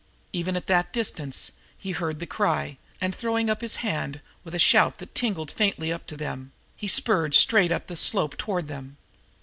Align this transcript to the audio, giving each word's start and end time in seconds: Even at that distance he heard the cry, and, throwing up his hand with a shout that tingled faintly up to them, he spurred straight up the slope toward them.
Even 0.33 0.55
at 0.55 0.65
that 0.65 0.91
distance 0.91 1.51
he 1.77 1.91
heard 1.91 2.19
the 2.19 2.25
cry, 2.25 2.79
and, 2.99 3.13
throwing 3.13 3.51
up 3.51 3.61
his 3.61 3.75
hand 3.85 4.19
with 4.43 4.55
a 4.55 4.57
shout 4.57 4.97
that 4.97 5.13
tingled 5.13 5.51
faintly 5.51 5.93
up 5.93 6.07
to 6.07 6.17
them, 6.17 6.51
he 6.75 6.87
spurred 6.87 7.35
straight 7.35 7.71
up 7.71 7.85
the 7.85 7.95
slope 7.95 8.35
toward 8.35 8.67
them. 8.67 8.97